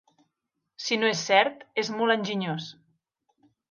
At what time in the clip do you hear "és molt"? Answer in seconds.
1.85-2.17